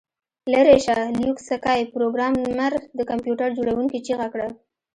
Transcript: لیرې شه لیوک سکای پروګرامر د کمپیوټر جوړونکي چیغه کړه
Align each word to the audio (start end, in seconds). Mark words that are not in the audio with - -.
لیرې 0.51 0.75
شه 0.85 0.95
لیوک 1.19 1.37
سکای 1.49 1.81
پروګرامر 1.93 2.73
د 2.97 2.99
کمپیوټر 3.09 3.49
جوړونکي 3.57 3.97
چیغه 4.07 4.27
کړه 4.33 4.47